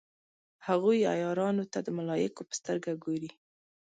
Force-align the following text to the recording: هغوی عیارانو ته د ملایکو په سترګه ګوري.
هغوی 0.67 0.99
عیارانو 1.13 1.63
ته 1.71 1.79
د 1.81 1.87
ملایکو 1.97 2.41
په 2.47 2.53
سترګه 2.59 2.91
ګوري. 3.03 3.31